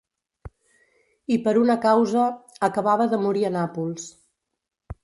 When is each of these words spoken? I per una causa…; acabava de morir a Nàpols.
I 1.35 1.37
per 1.49 1.53
una 1.65 1.75
causa…; 1.85 2.25
acabava 2.71 3.09
de 3.13 3.21
morir 3.27 3.47
a 3.53 3.57
Nàpols. 3.61 4.11